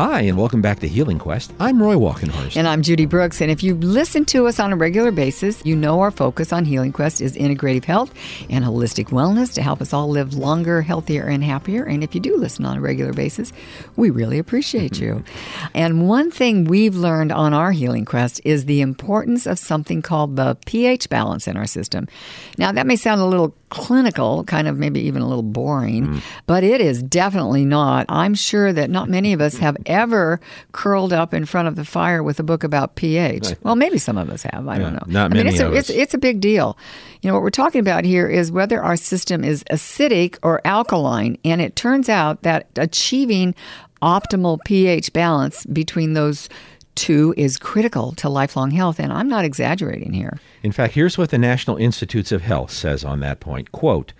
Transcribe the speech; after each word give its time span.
Hi, 0.00 0.22
and 0.22 0.38
welcome 0.38 0.62
back 0.62 0.80
to 0.80 0.88
Healing 0.88 1.18
Quest. 1.18 1.52
I'm 1.60 1.82
Roy 1.82 1.94
Walkenhorst. 1.94 2.56
And 2.56 2.66
I'm 2.66 2.80
Judy 2.80 3.04
Brooks. 3.04 3.42
And 3.42 3.50
if 3.50 3.62
you 3.62 3.74
listen 3.74 4.24
to 4.24 4.46
us 4.46 4.58
on 4.58 4.72
a 4.72 4.76
regular 4.76 5.10
basis, 5.10 5.60
you 5.62 5.76
know 5.76 6.00
our 6.00 6.10
focus 6.10 6.54
on 6.54 6.64
Healing 6.64 6.90
Quest 6.90 7.20
is 7.20 7.36
integrative 7.36 7.84
health 7.84 8.10
and 8.48 8.64
holistic 8.64 9.08
wellness 9.08 9.52
to 9.52 9.62
help 9.62 9.82
us 9.82 9.92
all 9.92 10.08
live 10.08 10.32
longer, 10.32 10.80
healthier, 10.80 11.26
and 11.26 11.44
happier. 11.44 11.84
And 11.84 12.02
if 12.02 12.14
you 12.14 12.20
do 12.22 12.38
listen 12.38 12.64
on 12.64 12.78
a 12.78 12.80
regular 12.80 13.12
basis, 13.12 13.52
we 13.96 14.08
really 14.08 14.38
appreciate 14.38 14.98
you. 14.98 15.22
And 15.74 16.08
one 16.08 16.30
thing 16.30 16.64
we've 16.64 16.96
learned 16.96 17.30
on 17.30 17.52
our 17.52 17.72
Healing 17.72 18.06
Quest 18.06 18.40
is 18.44 18.64
the 18.64 18.80
importance 18.80 19.46
of 19.46 19.58
something 19.58 20.00
called 20.00 20.36
the 20.36 20.56
pH 20.64 21.10
balance 21.10 21.46
in 21.46 21.58
our 21.58 21.66
system. 21.66 22.08
Now, 22.56 22.72
that 22.72 22.86
may 22.86 22.96
sound 22.96 23.20
a 23.20 23.26
little 23.26 23.54
clinical, 23.70 24.44
kind 24.44 24.68
of 24.68 24.76
maybe 24.76 25.00
even 25.00 25.22
a 25.22 25.28
little 25.28 25.42
boring, 25.42 26.06
mm. 26.06 26.22
but 26.46 26.62
it 26.62 26.80
is 26.80 27.02
definitely 27.02 27.64
not. 27.64 28.04
I'm 28.08 28.34
sure 28.34 28.72
that 28.72 28.90
not 28.90 29.08
many 29.08 29.32
of 29.32 29.40
us 29.40 29.56
have 29.58 29.76
ever 29.86 30.40
curled 30.72 31.12
up 31.12 31.32
in 31.32 31.46
front 31.46 31.68
of 31.68 31.76
the 31.76 31.84
fire 31.84 32.22
with 32.22 32.38
a 32.38 32.42
book 32.42 32.62
about 32.62 32.96
pH. 32.96 33.54
Well, 33.62 33.76
maybe 33.76 33.98
some 33.98 34.18
of 34.18 34.28
us 34.28 34.42
have. 34.42 34.68
I 34.68 34.76
yeah, 34.76 34.82
don't 34.82 34.92
know. 34.94 35.04
Not 35.06 35.30
I 35.30 35.34
many 35.34 35.44
mean, 35.44 35.52
it's 35.54 35.60
a, 35.60 35.72
it's, 35.72 35.90
it's 35.90 36.14
a 36.14 36.18
big 36.18 36.40
deal. 36.40 36.76
You 37.22 37.28
know, 37.28 37.34
what 37.34 37.42
we're 37.42 37.50
talking 37.50 37.80
about 37.80 38.04
here 38.04 38.28
is 38.28 38.52
whether 38.52 38.82
our 38.82 38.96
system 38.96 39.44
is 39.44 39.64
acidic 39.64 40.38
or 40.42 40.60
alkaline. 40.64 41.38
And 41.44 41.60
it 41.60 41.76
turns 41.76 42.08
out 42.08 42.42
that 42.42 42.66
achieving 42.76 43.54
optimal 44.02 44.58
pH 44.64 45.12
balance 45.12 45.64
between 45.66 46.14
those 46.14 46.48
two 46.94 47.34
is 47.36 47.58
critical 47.58 48.12
to 48.12 48.28
lifelong 48.28 48.70
health. 48.70 48.98
And 48.98 49.12
I'm 49.12 49.28
not 49.28 49.44
exaggerating 49.44 50.12
here. 50.12 50.38
In 50.62 50.72
fact, 50.72 50.94
here's 50.94 51.16
what 51.16 51.30
the 51.30 51.38
National 51.38 51.76
Institutes 51.76 52.32
of 52.32 52.42
Health 52.42 52.70
says 52.70 53.04
on 53.04 53.20
that 53.20 53.40
point. 53.40 53.72
Quote, 53.72 54.12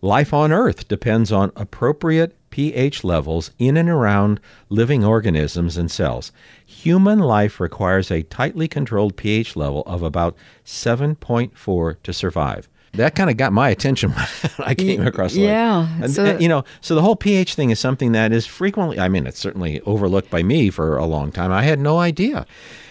Life 0.00 0.32
on 0.32 0.52
Earth 0.52 0.86
depends 0.86 1.32
on 1.32 1.50
appropriate 1.56 2.34
pH 2.50 3.02
levels 3.02 3.50
in 3.58 3.76
and 3.76 3.88
around 3.88 4.40
living 4.68 5.04
organisms 5.04 5.76
and 5.76 5.90
cells. 5.90 6.32
Human 6.64 7.18
life 7.18 7.58
requires 7.60 8.10
a 8.10 8.22
tightly 8.22 8.68
controlled 8.68 9.16
pH 9.16 9.56
level 9.56 9.82
of 9.86 10.02
about 10.02 10.36
7.4 10.64 11.96
to 12.02 12.12
survive. 12.12 12.68
That 12.94 13.14
kind 13.14 13.30
of 13.30 13.36
got 13.36 13.52
my 13.52 13.68
attention 13.68 14.10
when 14.56 14.68
I 14.68 14.74
came 14.74 15.06
across 15.06 15.34
it. 15.34 15.40
Yeah. 15.40 15.88
And, 16.02 16.10
so, 16.10 16.24
and, 16.24 16.42
you 16.42 16.48
know, 16.48 16.64
so 16.80 16.94
the 16.94 17.02
whole 17.02 17.16
pH 17.16 17.54
thing 17.54 17.70
is 17.70 17.78
something 17.78 18.12
that 18.12 18.32
is 18.32 18.46
frequently, 18.46 18.98
I 18.98 19.08
mean, 19.08 19.26
it's 19.26 19.38
certainly 19.38 19.80
overlooked 19.82 20.30
by 20.30 20.42
me 20.42 20.70
for 20.70 20.96
a 20.96 21.04
long 21.04 21.30
time. 21.30 21.52
I 21.52 21.62
had 21.62 21.78
no 21.78 21.98
idea. 21.98 22.46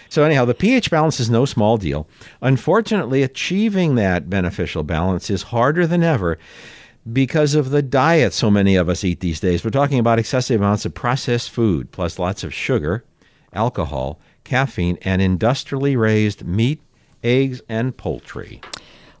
So, 0.08 0.22
anyhow, 0.22 0.44
the 0.46 0.54
pH 0.54 0.90
balance 0.90 1.20
is 1.20 1.28
no 1.28 1.44
small 1.44 1.76
deal. 1.76 2.08
Unfortunately, 2.40 3.22
achieving 3.22 3.96
that 3.96 4.30
beneficial 4.30 4.82
balance 4.82 5.28
is 5.28 5.44
harder 5.44 5.86
than 5.86 6.02
ever 6.02 6.38
because 7.12 7.54
of 7.54 7.70
the 7.70 7.82
diet 7.82 8.32
so 8.32 8.50
many 8.50 8.76
of 8.76 8.88
us 8.88 9.04
eat 9.04 9.20
these 9.20 9.40
days. 9.40 9.64
We're 9.64 9.70
talking 9.70 9.98
about 9.98 10.18
excessive 10.18 10.60
amounts 10.60 10.84
of 10.84 10.94
processed 10.94 11.50
food, 11.50 11.90
plus 11.92 12.18
lots 12.18 12.42
of 12.44 12.54
sugar, 12.54 13.04
alcohol, 13.52 14.20
caffeine, 14.44 14.98
and 15.02 15.20
industrially 15.20 15.96
raised 15.96 16.44
meat, 16.46 16.80
eggs, 17.22 17.60
and 17.68 17.96
poultry. 17.96 18.60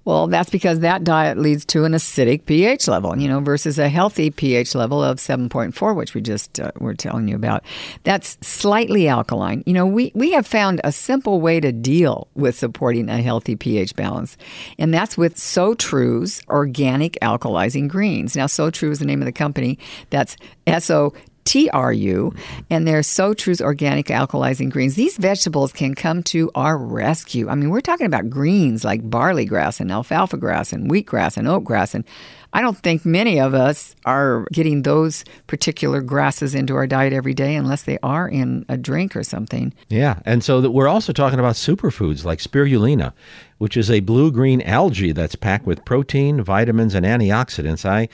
Well, 0.08 0.26
that's 0.26 0.48
because 0.48 0.80
that 0.80 1.04
diet 1.04 1.36
leads 1.36 1.66
to 1.66 1.84
an 1.84 1.92
acidic 1.92 2.46
pH 2.46 2.88
level, 2.88 3.14
you 3.18 3.28
know, 3.28 3.40
versus 3.40 3.78
a 3.78 3.90
healthy 3.90 4.30
pH 4.30 4.74
level 4.74 5.04
of 5.04 5.18
7.4, 5.18 5.94
which 5.94 6.14
we 6.14 6.22
just 6.22 6.58
uh, 6.58 6.72
were 6.80 6.94
telling 6.94 7.28
you 7.28 7.36
about. 7.36 7.62
That's 8.04 8.38
slightly 8.40 9.06
alkaline. 9.06 9.62
You 9.66 9.74
know, 9.74 9.84
we, 9.84 10.10
we 10.14 10.30
have 10.32 10.46
found 10.46 10.80
a 10.82 10.92
simple 10.92 11.42
way 11.42 11.60
to 11.60 11.72
deal 11.72 12.26
with 12.34 12.56
supporting 12.56 13.10
a 13.10 13.20
healthy 13.20 13.54
pH 13.54 13.96
balance, 13.96 14.38
and 14.78 14.94
that's 14.94 15.18
with 15.18 15.34
SoTru's 15.34 16.40
organic 16.48 17.18
alkalizing 17.20 17.86
greens. 17.86 18.34
Now, 18.34 18.46
SoTru 18.46 18.90
is 18.90 19.00
the 19.00 19.04
name 19.04 19.20
of 19.20 19.26
the 19.26 19.32
company. 19.32 19.78
That's 20.08 20.38
S 20.66 20.88
O 20.88 21.12
TRU, 21.48 22.32
and 22.68 22.86
they're 22.86 23.00
SoTru's 23.00 23.62
organic 23.62 24.06
alkalizing 24.06 24.70
greens. 24.70 24.94
These 24.94 25.16
vegetables 25.16 25.72
can 25.72 25.94
come 25.94 26.22
to 26.24 26.50
our 26.54 26.76
rescue. 26.76 27.48
I 27.48 27.54
mean, 27.54 27.70
we're 27.70 27.80
talking 27.80 28.06
about 28.06 28.28
greens 28.28 28.84
like 28.84 29.08
barley 29.08 29.46
grass 29.46 29.80
and 29.80 29.90
alfalfa 29.90 30.36
grass 30.36 30.72
and 30.72 30.90
wheatgrass 30.90 31.36
and 31.36 31.48
oatgrass 31.48 31.94
and 31.94 32.04
I 32.52 32.62
don't 32.62 32.78
think 32.78 33.04
many 33.04 33.38
of 33.38 33.52
us 33.52 33.94
are 34.06 34.46
getting 34.52 34.82
those 34.82 35.24
particular 35.46 36.00
grasses 36.00 36.54
into 36.54 36.76
our 36.76 36.86
diet 36.86 37.12
every 37.12 37.34
day 37.34 37.54
unless 37.54 37.82
they 37.82 37.98
are 38.02 38.26
in 38.26 38.64
a 38.68 38.76
drink 38.76 39.16
or 39.16 39.22
something. 39.22 39.74
Yeah, 39.88 40.20
and 40.24 40.42
so 40.42 40.68
we're 40.70 40.88
also 40.88 41.12
talking 41.12 41.38
about 41.38 41.56
superfoods 41.56 42.24
like 42.24 42.38
spirulina, 42.38 43.12
which 43.58 43.76
is 43.76 43.90
a 43.90 44.00
blue-green 44.00 44.62
algae 44.62 45.12
that's 45.12 45.34
packed 45.34 45.66
with 45.66 45.84
protein, 45.84 46.42
vitamins, 46.42 46.94
and 46.94 47.04
antioxidants. 47.04 47.84
I 47.84 48.08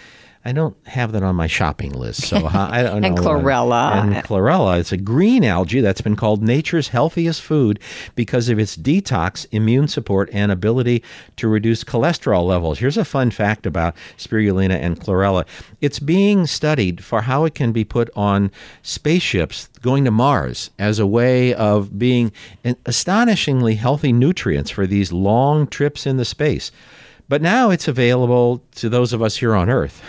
I 0.47 0.53
don't 0.53 0.77
have 0.87 1.13
that 1.13 1.23
on 1.23 1.37
my 1.37 1.47
shopping 1.47 1.93
list. 1.93 2.25
So 2.29 2.47
I 2.47 2.83
don't 2.83 3.01
know. 3.01 3.09
and 3.09 3.17
chlorella. 3.19 3.93
And 3.93 4.15
chlorella. 4.17 4.79
It's 4.79 4.93
a 4.93 4.99
green 4.99 5.43
algae 5.43 5.81
that's 5.81 6.03
been 6.03 6.17
called 6.17 6.43
nature's 6.43 6.89
healthiest 6.89 7.41
food 7.41 7.81
because 8.15 8.51
of 8.51 8.59
its 8.59 8.77
detox, 8.77 9.47
immune 9.53 9.89
support, 9.89 10.29
and 10.33 10.53
ability 10.53 11.03
to 11.37 11.49
reduce 11.49 11.83
cholesterol 11.83 12.47
levels. 12.47 12.79
Here's 12.79 12.99
a 12.99 13.07
fun 13.07 13.31
fact 13.31 13.65
about 13.65 13.97
spirulina 14.19 14.75
and 14.75 15.01
chlorella. 15.01 15.47
It's 15.81 15.99
being 15.99 16.47
studied 16.47 17.03
for 17.03 17.23
how 17.23 17.45
it 17.45 17.55
can 17.55 17.73
be 17.73 17.85
put 17.85 18.11
on 18.15 18.51
spaceships 18.83 19.69
going 19.81 20.05
to 20.05 20.11
Mars 20.11 20.71
as 20.79 20.99
a 20.99 21.07
way 21.07 21.55
of 21.55 21.99
being 21.99 22.33
astonishingly 22.85 23.77
healthy 23.77 24.13
nutrients 24.13 24.71
for 24.71 24.87
these 24.87 25.11
long 25.11 25.67
trips 25.67 26.07
into 26.07 26.25
space. 26.25 26.71
But 27.29 27.41
now 27.41 27.71
it's 27.71 27.89
available 27.89 28.63
to 28.77 28.89
those 28.89 29.13
of 29.13 29.23
us 29.23 29.37
here 29.37 29.55
on 29.55 29.71
Earth. 29.71 30.03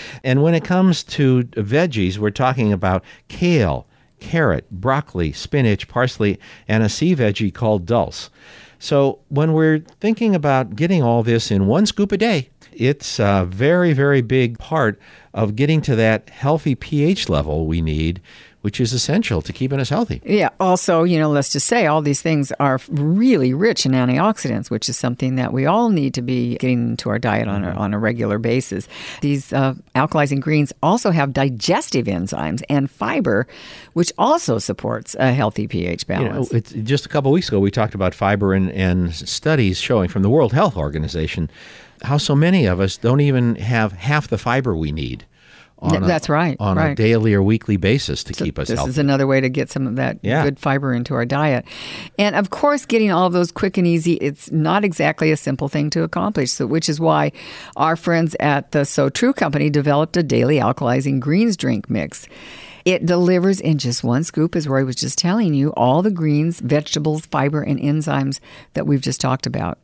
and 0.24 0.42
when 0.42 0.54
it 0.54 0.64
comes 0.64 1.04
to 1.04 1.44
veggies, 1.44 2.18
we're 2.18 2.30
talking 2.30 2.72
about 2.72 3.04
kale, 3.28 3.86
carrot, 4.18 4.70
broccoli, 4.70 5.32
spinach, 5.32 5.88
parsley, 5.88 6.38
and 6.66 6.82
a 6.82 6.88
sea 6.88 7.14
veggie 7.14 7.52
called 7.52 7.84
dulse. 7.84 8.30
So 8.78 9.18
when 9.28 9.52
we're 9.52 9.80
thinking 10.00 10.34
about 10.34 10.76
getting 10.76 11.02
all 11.02 11.22
this 11.22 11.50
in 11.50 11.66
one 11.66 11.84
scoop 11.84 12.12
a 12.12 12.16
day, 12.16 12.48
it's 12.72 13.18
a 13.18 13.46
very, 13.48 13.92
very 13.92 14.22
big 14.22 14.58
part 14.58 15.00
of 15.34 15.56
getting 15.56 15.80
to 15.82 15.96
that 15.96 16.30
healthy 16.30 16.74
pH 16.74 17.28
level 17.28 17.66
we 17.66 17.82
need 17.82 18.20
which 18.62 18.80
is 18.80 18.92
essential 18.92 19.40
to 19.40 19.52
keeping 19.52 19.78
us 19.78 19.88
healthy. 19.88 20.20
Yeah. 20.24 20.50
Also, 20.58 21.04
you 21.04 21.18
know, 21.18 21.30
let's 21.30 21.52
just 21.52 21.66
say 21.66 21.86
all 21.86 22.02
these 22.02 22.20
things 22.20 22.50
are 22.58 22.80
really 22.88 23.54
rich 23.54 23.86
in 23.86 23.92
antioxidants, 23.92 24.68
which 24.70 24.88
is 24.88 24.96
something 24.96 25.36
that 25.36 25.52
we 25.52 25.66
all 25.66 25.90
need 25.90 26.14
to 26.14 26.22
be 26.22 26.56
getting 26.56 26.90
into 26.90 27.08
our 27.08 27.18
diet 27.18 27.46
on 27.46 27.64
a, 27.64 27.68
mm-hmm. 27.68 27.78
on 27.78 27.94
a 27.94 27.98
regular 27.98 28.38
basis. 28.38 28.88
These 29.20 29.52
uh, 29.52 29.74
alkalizing 29.94 30.40
greens 30.40 30.72
also 30.82 31.10
have 31.12 31.32
digestive 31.32 32.06
enzymes 32.06 32.62
and 32.68 32.90
fiber, 32.90 33.46
which 33.92 34.12
also 34.18 34.58
supports 34.58 35.14
a 35.18 35.32
healthy 35.32 35.68
pH 35.68 36.06
balance. 36.06 36.52
You 36.52 36.60
know, 36.60 36.82
just 36.82 37.06
a 37.06 37.08
couple 37.08 37.30
weeks 37.30 37.48
ago, 37.48 37.60
we 37.60 37.70
talked 37.70 37.94
about 37.94 38.14
fiber 38.14 38.54
and, 38.54 38.72
and 38.72 39.14
studies 39.14 39.78
showing 39.78 40.08
from 40.08 40.22
the 40.22 40.30
World 40.30 40.52
Health 40.52 40.76
Organization 40.76 41.48
how 42.02 42.16
so 42.16 42.34
many 42.34 42.66
of 42.66 42.80
us 42.80 42.96
don't 42.96 43.20
even 43.20 43.56
have 43.56 43.92
half 43.92 44.28
the 44.28 44.38
fiber 44.38 44.76
we 44.76 44.92
need 44.92 45.24
on 45.80 46.02
that's 46.02 46.28
a, 46.28 46.32
right 46.32 46.56
on 46.60 46.76
right. 46.76 46.90
a 46.90 46.94
daily 46.94 47.34
or 47.34 47.42
weekly 47.42 47.76
basis 47.76 48.24
to 48.24 48.34
so 48.34 48.44
keep 48.44 48.58
us 48.58 48.68
this 48.68 48.78
healthy. 48.78 48.90
is 48.90 48.98
another 48.98 49.26
way 49.26 49.40
to 49.40 49.48
get 49.48 49.70
some 49.70 49.86
of 49.86 49.96
that 49.96 50.18
yeah. 50.22 50.42
good 50.42 50.58
fiber 50.58 50.92
into 50.92 51.14
our 51.14 51.24
diet 51.24 51.64
and 52.18 52.34
of 52.34 52.50
course 52.50 52.84
getting 52.84 53.10
all 53.10 53.26
of 53.26 53.32
those 53.32 53.52
quick 53.52 53.76
and 53.76 53.86
easy 53.86 54.14
it's 54.14 54.50
not 54.50 54.84
exactly 54.84 55.30
a 55.30 55.36
simple 55.36 55.68
thing 55.68 55.88
to 55.90 56.02
accomplish 56.02 56.50
so 56.50 56.66
which 56.66 56.88
is 56.88 56.98
why 56.98 57.30
our 57.76 57.96
friends 57.96 58.34
at 58.40 58.72
the 58.72 58.80
SoTru 58.80 59.34
company 59.34 59.70
developed 59.70 60.16
a 60.16 60.22
daily 60.22 60.56
alkalizing 60.56 61.20
greens 61.20 61.56
drink 61.56 61.88
mix 61.88 62.26
it 62.84 63.04
delivers 63.04 63.60
in 63.60 63.76
just 63.76 64.02
one 64.02 64.24
scoop, 64.24 64.56
as 64.56 64.66
Roy 64.66 64.82
was 64.82 64.96
just 64.96 65.18
telling 65.18 65.52
you, 65.52 65.74
all 65.74 66.00
the 66.00 66.10
greens, 66.10 66.58
vegetables, 66.60 67.26
fiber, 67.26 67.60
and 67.60 67.78
enzymes 67.78 68.40
that 68.72 68.86
we've 68.86 69.02
just 69.02 69.20
talked 69.20 69.46
about. 69.46 69.78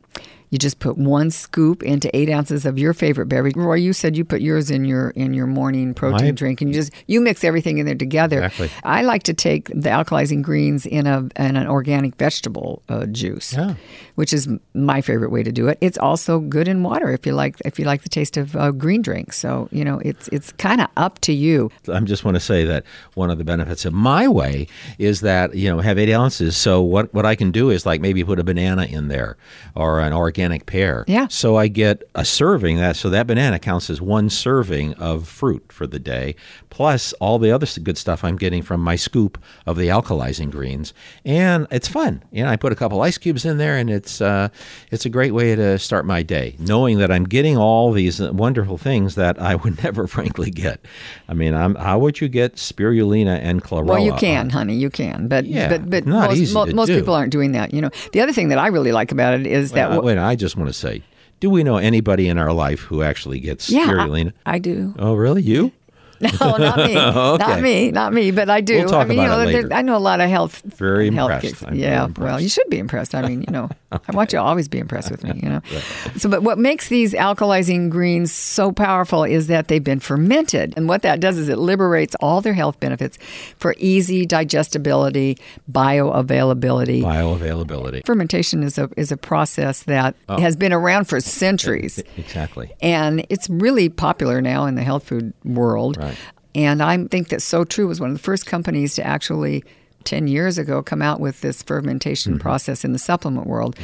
You 0.55 0.59
just 0.59 0.79
put 0.79 0.97
one 0.97 1.31
scoop 1.31 1.83
into 1.83 2.15
eight 2.15 2.29
ounces 2.29 2.65
of 2.65 2.77
your 2.77 2.93
favorite 2.93 3.25
beverage. 3.25 3.55
Roy, 3.57 3.75
you 3.75 3.93
said 3.93 4.15
you 4.15 4.23
put 4.23 4.41
yours 4.41 4.71
in 4.71 4.85
your 4.85 5.09
in 5.09 5.33
your 5.33 5.47
morning 5.47 5.93
protein 5.93 6.33
drink, 6.35 6.61
and 6.61 6.69
you 6.69 6.79
just 6.79 6.93
you 7.07 7.19
mix 7.19 7.43
everything 7.43 7.77
in 7.77 7.85
there 7.85 7.95
together. 7.95 8.43
Exactly. 8.43 8.69
I 8.83 9.01
like 9.01 9.23
to 9.23 9.33
take 9.33 9.67
the 9.67 9.89
alkalizing 9.89 10.41
greens 10.41 10.85
in 10.85 11.07
a 11.07 11.27
in 11.35 11.57
an 11.57 11.67
organic 11.67 12.15
vegetable 12.15 12.83
uh, 12.89 13.05
juice, 13.07 13.53
yeah. 13.53 13.75
which 14.15 14.31
is 14.31 14.47
my 14.73 15.01
favorite 15.01 15.31
way 15.31 15.43
to 15.43 15.51
do 15.51 15.67
it. 15.67 15.77
It's 15.81 15.97
also 15.97 16.39
good 16.39 16.67
in 16.69 16.83
water 16.83 17.11
if 17.11 17.25
you 17.25 17.33
like 17.33 17.57
if 17.65 17.79
you 17.79 17.83
like 17.83 18.03
the 18.03 18.09
taste 18.09 18.37
of 18.37 18.55
uh, 18.55 18.71
green 18.71 19.01
drinks. 19.01 19.37
So 19.37 19.67
you 19.71 19.83
know 19.83 19.99
it's 20.05 20.29
it's 20.29 20.51
kind 20.53 20.79
of 20.79 20.87
up 20.95 21.19
to 21.21 21.33
you. 21.33 21.71
I 21.91 21.99
just 22.01 22.23
want 22.23 22.35
to 22.35 22.41
say 22.41 22.65
that 22.65 22.85
one 23.15 23.29
of 23.29 23.39
the 23.39 23.43
benefits 23.43 23.83
of 23.83 23.93
my 23.93 24.27
way 24.27 24.67
is 24.99 25.21
that 25.21 25.55
you 25.55 25.69
know 25.69 25.79
have 25.79 25.97
eight 25.97 26.13
ounces. 26.13 26.55
So 26.55 26.81
what 26.81 27.13
what 27.13 27.25
I 27.25 27.35
can 27.35 27.51
do 27.51 27.71
is 27.71 27.85
like 27.85 27.99
maybe 27.99 28.23
put 28.23 28.39
a 28.39 28.43
banana 28.43 28.85
in 28.85 29.07
there 29.07 29.37
or 29.75 29.99
an 30.05 30.13
organic 30.13 30.65
pear. 30.65 31.05
Yeah. 31.07 31.27
So 31.27 31.55
I 31.55 31.67
get 31.67 32.03
a 32.15 32.25
serving 32.25 32.77
that 32.77 32.95
so 32.95 33.09
that 33.09 33.27
banana 33.27 33.59
counts 33.59 33.89
as 33.89 34.01
one 34.01 34.29
serving 34.29 34.93
of 34.95 35.27
fruit 35.27 35.71
for 35.71 35.87
the 35.87 35.99
day, 35.99 36.35
plus 36.69 37.13
all 37.13 37.39
the 37.39 37.51
other 37.51 37.65
good 37.83 37.97
stuff 37.97 38.23
I'm 38.23 38.37
getting 38.37 38.61
from 38.61 38.81
my 38.81 38.95
scoop 38.95 39.41
of 39.65 39.77
the 39.77 39.87
alkalizing 39.87 40.51
greens, 40.51 40.93
and 41.23 41.67
it's 41.71 41.87
fun. 41.87 42.23
You 42.31 42.43
know, 42.43 42.49
I 42.49 42.55
put 42.55 42.71
a 42.71 42.75
couple 42.75 43.01
ice 43.01 43.17
cubes 43.17 43.45
in 43.45 43.57
there, 43.57 43.77
and 43.77 43.89
it's 43.89 44.21
uh, 44.21 44.49
it's 44.91 45.05
a 45.05 45.09
great 45.09 45.33
way 45.33 45.55
to 45.55 45.79
start 45.79 46.05
my 46.05 46.23
day, 46.23 46.55
knowing 46.59 46.99
that 46.99 47.11
I'm 47.11 47.25
getting 47.25 47.57
all 47.57 47.91
these 47.91 48.19
wonderful 48.19 48.77
things 48.77 49.15
that 49.15 49.41
I 49.41 49.55
would 49.55 49.83
never, 49.83 50.07
frankly, 50.07 50.51
get. 50.51 50.85
I 51.27 51.33
mean, 51.33 51.53
I'm, 51.53 51.75
how 51.75 51.99
would 51.99 52.21
you 52.21 52.27
get 52.27 52.55
spirulina 52.55 53.39
and 53.41 53.63
chlorella? 53.63 53.85
Well, 53.85 53.99
you 53.99 54.13
can, 54.13 54.49
honey, 54.49 54.75
you 54.75 54.89
can, 54.89 55.27
but 55.27 55.45
Yeah, 55.45 55.69
but 55.69 55.89
but 55.89 56.05
most, 56.05 56.53
mo- 56.53 56.65
most 56.67 56.89
people 56.89 57.13
aren't 57.13 57.31
doing 57.31 57.51
that. 57.53 57.73
You 57.73 57.81
know, 57.81 57.89
the 58.13 58.21
other 58.21 58.33
thing 58.33 58.49
that 58.49 58.57
I 58.57 58.67
really 58.67 58.91
like 58.91 59.11
about 59.11 59.33
it 59.33 59.47
is 59.47 59.71
that 59.71 59.94
Wait, 59.95 60.03
wait, 60.03 60.17
I 60.17 60.35
just 60.35 60.55
want 60.55 60.69
to 60.69 60.73
say, 60.73 61.03
do 61.39 61.49
we 61.49 61.63
know 61.63 61.77
anybody 61.77 62.27
in 62.27 62.37
our 62.37 62.53
life 62.53 62.81
who 62.81 63.01
actually 63.01 63.39
gets 63.39 63.69
yeah, 63.69 63.87
spirulina? 63.87 64.33
I, 64.45 64.55
I 64.55 64.59
do. 64.59 64.95
Oh, 64.97 65.15
really? 65.15 65.41
You? 65.41 65.71
No, 66.21 66.55
not 66.55 66.77
me, 66.77 66.93
not 66.95 67.61
me, 67.61 67.91
not 67.91 68.13
me, 68.13 68.31
but 68.31 68.49
I 68.49 68.61
do. 68.61 68.77
We'll 68.77 68.87
talk 68.87 69.05
I 69.05 69.09
mean, 69.09 69.19
about 69.19 69.23
you 69.23 69.29
know, 69.29 69.41
it 69.41 69.63
later. 69.63 69.73
I 69.73 69.81
know 69.81 69.97
a 69.97 69.99
lot 69.99 70.21
of 70.21 70.29
health. 70.29 70.61
Very 70.61 71.11
health 71.11 71.29
impressed. 71.31 71.61
I'm 71.63 71.69
very 71.71 71.81
yeah, 71.81 72.05
impressed. 72.05 72.25
well, 72.25 72.39
you 72.39 72.47
should 72.47 72.69
be 72.69 72.79
impressed. 72.79 73.13
I 73.13 73.27
mean, 73.27 73.41
you 73.41 73.51
know, 73.51 73.69
I 74.07 74.11
want 74.15 74.31
you 74.33 74.39
to 74.39 74.43
always 74.43 74.67
be 74.67 74.77
impressed 74.79 75.11
with 75.11 75.23
me. 75.23 75.39
You 75.41 75.49
know. 75.49 75.61
So, 76.17 76.29
but 76.29 76.43
what 76.43 76.57
makes 76.57 76.87
these 76.89 77.13
alkalizing 77.13 77.89
greens 77.89 78.31
so 78.31 78.71
powerful 78.71 79.23
is 79.23 79.47
that 79.47 79.67
they've 79.67 79.83
been 79.83 79.99
fermented, 79.99 80.73
and 80.77 80.87
what 80.87 81.01
that 81.01 81.19
does 81.19 81.37
is 81.37 81.49
it 81.49 81.57
liberates 81.57 82.15
all 82.21 82.41
their 82.41 82.53
health 82.53 82.79
benefits 82.79 83.17
for 83.57 83.75
easy 83.77 84.25
digestibility, 84.25 85.37
bioavailability. 85.71 87.01
Bioavailability. 87.01 88.05
Fermentation 88.05 88.63
is 88.63 88.77
a 88.77 88.89
is 88.97 89.11
a 89.11 89.17
process 89.17 89.83
that 89.83 90.15
Oh. 90.29 90.39
has 90.39 90.55
been 90.55 90.73
around 90.73 91.05
for 91.05 91.19
centuries. 91.19 92.01
Exactly. 92.17 92.71
And 92.81 93.25
it's 93.29 93.49
really 93.49 93.87
popular 93.89 94.41
now 94.41 94.65
in 94.65 94.75
the 94.75 94.83
health 94.83 95.03
food 95.07 95.33
world. 95.43 95.97
Right. 95.97 96.15
And 96.53 96.81
I 96.81 97.05
think 97.07 97.29
that 97.29 97.39
SoTru 97.39 97.87
was 97.87 97.99
one 97.99 98.09
of 98.09 98.15
the 98.15 98.21
first 98.23 98.45
companies 98.45 98.95
to 98.95 99.05
actually 99.05 99.63
10 100.05 100.27
years 100.27 100.57
ago 100.57 100.81
come 100.81 101.01
out 101.01 101.19
with 101.19 101.41
this 101.41 101.61
fermentation 101.61 102.33
Mm-hmm. 102.33 102.41
process 102.41 102.85
in 102.85 102.93
the 102.93 102.99
supplement 102.99 103.47
world. 103.47 103.77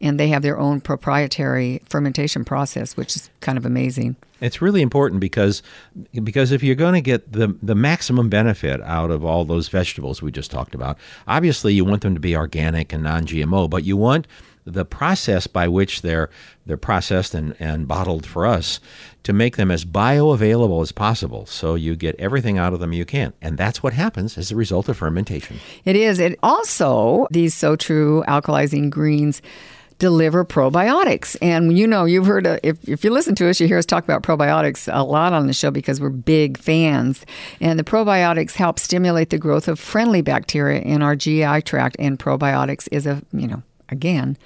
And 0.00 0.18
they 0.20 0.28
have 0.28 0.42
their 0.42 0.58
own 0.58 0.80
proprietary 0.80 1.80
fermentation 1.88 2.44
process, 2.44 2.96
which 2.96 3.16
is 3.16 3.30
kind 3.40 3.56
of 3.58 3.64
amazing. 3.66 4.16
It's 4.40 4.62
really 4.62 4.82
important 4.82 5.20
because 5.20 5.62
because 6.12 6.52
if 6.52 6.62
you're 6.62 6.76
going 6.76 6.94
to 6.94 7.00
get 7.00 7.32
the 7.32 7.56
the 7.62 7.74
maximum 7.74 8.28
benefit 8.28 8.80
out 8.82 9.10
of 9.10 9.24
all 9.24 9.44
those 9.44 9.68
vegetables 9.68 10.22
we 10.22 10.30
just 10.30 10.50
talked 10.50 10.74
about, 10.74 10.96
obviously 11.26 11.74
you 11.74 11.84
want 11.84 12.02
them 12.02 12.14
to 12.14 12.20
be 12.20 12.36
organic 12.36 12.92
and 12.92 13.02
non-GMO, 13.02 13.68
but 13.68 13.82
you 13.84 13.96
want 13.96 14.26
the 14.72 14.84
process 14.84 15.46
by 15.46 15.68
which 15.68 16.02
they're 16.02 16.30
they're 16.66 16.76
processed 16.76 17.34
and, 17.34 17.56
and 17.58 17.88
bottled 17.88 18.26
for 18.26 18.46
us 18.46 18.78
to 19.22 19.32
make 19.32 19.56
them 19.56 19.70
as 19.70 19.84
bioavailable 19.84 20.82
as 20.82 20.92
possible 20.92 21.46
so 21.46 21.74
you 21.74 21.96
get 21.96 22.14
everything 22.18 22.58
out 22.58 22.74
of 22.74 22.80
them 22.80 22.92
you 22.92 23.06
can. 23.06 23.32
And 23.40 23.56
that's 23.56 23.82
what 23.82 23.94
happens 23.94 24.36
as 24.36 24.52
a 24.52 24.56
result 24.56 24.88
of 24.88 24.98
fermentation. 24.98 25.56
It 25.86 25.96
is. 25.96 26.18
It 26.18 26.38
also, 26.42 27.26
these 27.30 27.54
SoTru 27.54 28.24
alkalizing 28.26 28.90
greens 28.90 29.40
deliver 29.98 30.44
probiotics. 30.44 31.36
And 31.42 31.76
you 31.76 31.86
know, 31.86 32.04
you've 32.04 32.26
heard, 32.26 32.46
uh, 32.46 32.58
if, 32.62 32.88
if 32.88 33.04
you 33.04 33.10
listen 33.10 33.34
to 33.36 33.48
us, 33.48 33.60
you 33.60 33.66
hear 33.66 33.78
us 33.78 33.86
talk 33.86 34.04
about 34.04 34.22
probiotics 34.22 34.88
a 34.92 35.02
lot 35.02 35.32
on 35.32 35.46
the 35.46 35.52
show 35.52 35.70
because 35.70 36.00
we're 36.00 36.10
big 36.10 36.56
fans. 36.56 37.26
And 37.60 37.78
the 37.78 37.84
probiotics 37.84 38.52
help 38.52 38.78
stimulate 38.78 39.30
the 39.30 39.38
growth 39.38 39.68
of 39.68 39.78
friendly 39.78 40.22
bacteria 40.22 40.80
in 40.80 41.02
our 41.02 41.16
GI 41.16 41.62
tract. 41.62 41.96
And 41.98 42.18
probiotics 42.18 42.88
is 42.92 43.06
a, 43.06 43.22
you 43.32 43.48
know, 43.48 43.62
again, 43.88 44.36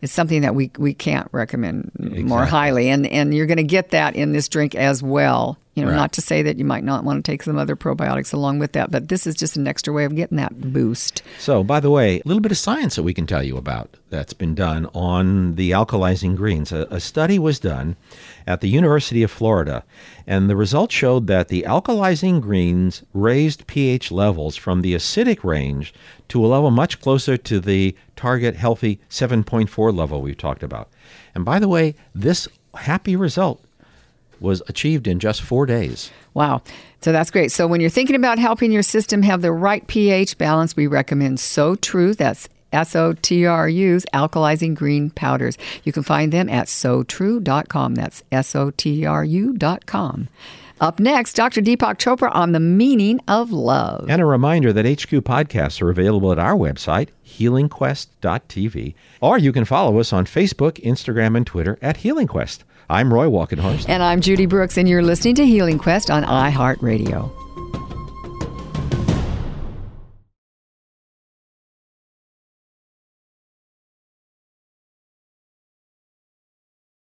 it's 0.00 0.12
something 0.12 0.42
that 0.42 0.54
we, 0.54 0.70
we 0.78 0.94
can't 0.94 1.28
recommend 1.32 1.90
more 1.98 2.44
highly. 2.44 2.88
And, 2.88 3.06
and 3.06 3.34
you're 3.34 3.46
going 3.46 3.58
to 3.58 3.64
get 3.64 3.90
that 3.90 4.16
in 4.16 4.32
this 4.32 4.48
drink 4.48 4.74
as 4.74 5.02
well. 5.02 5.58
You 5.78 5.84
know, 5.84 5.90
Right. 5.90 5.96
not 5.96 6.12
to 6.14 6.20
say 6.20 6.42
that 6.42 6.58
you 6.58 6.64
might 6.64 6.82
not 6.82 7.04
want 7.04 7.24
to 7.24 7.30
take 7.32 7.42
some 7.44 7.56
other 7.56 7.76
probiotics 7.76 8.32
along 8.34 8.58
with 8.58 8.72
that, 8.72 8.90
but 8.90 9.08
this 9.08 9.28
is 9.28 9.36
just 9.36 9.56
an 9.56 9.68
extra 9.68 9.92
way 9.92 10.04
of 10.04 10.16
getting 10.16 10.36
that 10.38 10.72
boost. 10.72 11.22
So, 11.38 11.62
by 11.62 11.78
the 11.78 11.88
way, 11.90 12.16
a 12.16 12.22
little 12.24 12.40
bit 12.40 12.50
of 12.50 12.58
science 12.58 12.96
that 12.96 13.04
we 13.04 13.14
can 13.14 13.26
tell 13.28 13.44
you 13.44 13.56
about 13.56 13.96
that's 14.10 14.32
been 14.32 14.56
done 14.56 14.86
on 14.92 15.54
the 15.54 15.70
alkalizing 15.70 16.34
greens. 16.34 16.72
A, 16.72 16.88
a 16.90 16.98
study 16.98 17.38
was 17.38 17.60
done 17.60 17.94
at 18.44 18.60
the 18.60 18.68
University 18.68 19.22
of 19.22 19.30
Florida, 19.30 19.84
and 20.26 20.50
the 20.50 20.56
results 20.56 20.94
showed 20.94 21.28
that 21.28 21.46
the 21.46 21.62
alkalizing 21.68 22.40
greens 22.40 23.04
raised 23.14 23.66
pH 23.68 24.10
levels 24.10 24.56
from 24.56 24.82
the 24.82 24.94
acidic 24.94 25.44
range 25.44 25.94
to 26.28 26.44
a 26.44 26.48
level 26.48 26.72
much 26.72 27.00
closer 27.00 27.36
to 27.36 27.60
the 27.60 27.94
target 28.16 28.56
healthy 28.56 28.98
7.4 29.08 29.94
level 29.96 30.20
we've 30.22 30.36
talked 30.36 30.64
about. 30.64 30.88
And 31.36 31.44
by 31.44 31.60
the 31.60 31.68
way, 31.68 31.94
this 32.14 32.48
happy 32.74 33.14
result 33.14 33.62
was 34.40 34.62
achieved 34.68 35.06
in 35.06 35.18
just 35.18 35.42
four 35.42 35.66
days. 35.66 36.10
Wow. 36.34 36.62
So 37.00 37.12
that's 37.12 37.30
great. 37.30 37.52
So 37.52 37.66
when 37.66 37.80
you're 37.80 37.90
thinking 37.90 38.16
about 38.16 38.38
helping 38.38 38.72
your 38.72 38.82
system 38.82 39.22
have 39.22 39.42
the 39.42 39.52
right 39.52 39.86
pH 39.86 40.38
balance, 40.38 40.76
we 40.76 40.86
recommend 40.86 41.38
SoTru. 41.38 42.16
That's 42.16 42.48
S 42.72 42.94
O 42.94 43.14
T 43.14 43.46
R 43.46 43.68
U's 43.68 44.04
alkalizing 44.12 44.74
green 44.74 45.10
powders. 45.10 45.56
You 45.84 45.92
can 45.92 46.02
find 46.02 46.32
them 46.32 46.48
at 46.48 46.66
sotru.com. 46.66 47.94
That's 47.94 48.22
S 48.30 48.54
O 48.54 48.70
T 48.70 49.06
R 49.06 49.24
U.com. 49.24 50.28
Up 50.80 51.00
next, 51.00 51.34
Dr. 51.34 51.60
Deepak 51.60 51.98
Chopra 51.98 52.34
on 52.34 52.52
the 52.52 52.60
meaning 52.60 53.20
of 53.26 53.50
love. 53.50 54.06
And 54.08 54.22
a 54.22 54.24
reminder 54.24 54.72
that 54.72 54.84
HQ 54.86 55.10
podcasts 55.24 55.82
are 55.82 55.90
available 55.90 56.30
at 56.30 56.38
our 56.38 56.54
website, 56.54 57.08
healingquest.tv, 57.26 58.94
or 59.20 59.38
you 59.38 59.52
can 59.52 59.64
follow 59.64 59.98
us 59.98 60.12
on 60.12 60.24
Facebook, 60.24 60.82
Instagram, 60.84 61.36
and 61.36 61.46
Twitter 61.46 61.78
at 61.82 61.98
Healing 61.98 62.28
Quest. 62.28 62.64
I'm 62.88 63.12
Roy 63.12 63.26
Walkenhorst. 63.26 63.88
And 63.88 64.02
I'm 64.02 64.20
Judy 64.20 64.46
Brooks, 64.46 64.78
and 64.78 64.88
you're 64.88 65.02
listening 65.02 65.34
to 65.36 65.46
Healing 65.46 65.78
Quest 65.78 66.10
on 66.10 66.24
iHeartRadio. 66.24 67.47